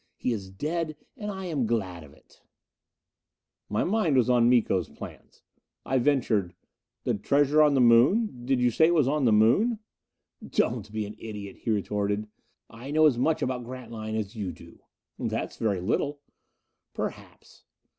He 0.17 0.33
is 0.33 0.49
dead, 0.49 0.97
and 1.15 1.29
I 1.29 1.45
am 1.45 1.67
glad 1.67 2.03
of 2.03 2.11
it." 2.11 2.41
My 3.69 3.83
mind 3.83 4.17
was 4.17 4.31
on 4.31 4.49
Miko's 4.49 4.89
plans. 4.89 5.43
I 5.85 5.99
ventured. 5.99 6.55
"This 7.03 7.21
treasure 7.21 7.61
on 7.61 7.75
the 7.75 7.81
Moon 7.81 8.43
did 8.43 8.59
you 8.59 8.71
say 8.71 8.87
it 8.87 8.95
was 8.95 9.07
on 9.07 9.25
the 9.25 9.31
Moon?" 9.31 9.77
"Don't 10.43 10.91
be 10.91 11.05
an 11.05 11.13
idiot," 11.19 11.57
he 11.57 11.69
retorted. 11.69 12.27
"I 12.67 12.89
know 12.89 13.05
as 13.05 13.19
much 13.19 13.43
about 13.43 13.63
Grantline 13.63 14.15
as 14.15 14.35
you 14.35 14.51
do." 14.51 14.79
"That's 15.19 15.57
very 15.57 15.81
little." 15.81 16.19
"Perhaps." 16.95 17.65